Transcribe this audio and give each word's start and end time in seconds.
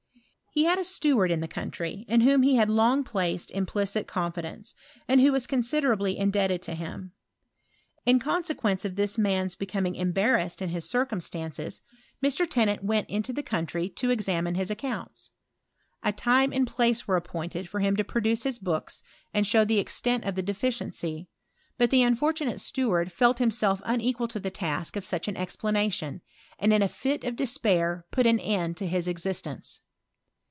He 0.53 0.65
had 0.65 0.77
a 0.79 0.83
steward 0.83 1.31
in 1.31 1.39
the 1.39 1.47
country, 1.47 2.03
in 2.09 2.19
whom 2.19 2.41
he 2.41 2.55
had 2.55 2.69
long 2.69 3.05
placed 3.05 3.51
implicit 3.51 4.05
confidence, 4.05 4.75
and 5.07 5.21
who 5.21 5.31
was 5.31 5.47
con 5.47 5.61
siderably 5.61 6.17
indebted 6.17 6.61
to 6.63 6.75
him. 6.75 7.13
In 8.05 8.19
consequence 8.19 8.83
of 8.83 8.97
this 8.97 9.17
man's 9.17 9.55
becoming 9.55 9.95
embarrassed 9.95 10.61
in 10.61 10.67
his 10.67 10.83
circumstances^ 10.85 11.79
,^HTOBZ'Or 12.21 12.21
CBEMIVIKZ. 12.27 12.41
Ur. 12.41 12.45
Tenaant 12.47 12.83
went 12.83 13.09
into 13.09 13.31
the 13.31 13.43
country 13.43 13.87
to 13.91 14.09
examioe 14.09 14.57
hti 14.57 14.69
accounts. 14.69 15.29
A 16.03 16.11
time 16.11 16.51
and 16.51 16.67
pUce 16.69 17.03
vrere 17.05 17.17
appointed 17.17 17.67
forium 17.69 17.95
tti 17.95 18.03
produce 18.03 18.43
his 18.43 18.59
books, 18.59 19.03
and 19.33 19.47
show 19.47 19.63
the 19.63 19.79
extent 19.79 20.25
of 20.25 20.35
ths 20.35 20.41
deficiency: 20.43 21.29
but 21.77 21.91
the 21.91 22.01
unfortu 22.01 22.45
a 22.49 22.55
ate 22.55 22.59
steward 22.59 23.09
felt 23.13 23.37
hirnself 23.39 23.81
unequal 23.85 24.27
to 24.27 24.39
the 24.41 24.51
ta^ 24.51 24.93
of 24.97 25.05
such 25.05 25.29
an 25.29 25.35
esplanation, 25.37 26.19
and 26.59 26.73
in 26.73 26.81
ft 26.81 26.91
fit 26.91 27.23
of 27.23 27.37
despar 27.37 28.03
put 28.11 28.27
an 28.27 28.41
end 28.41 28.75
to 28.75 28.85
his 28.85 29.07
existence. 29.07 29.79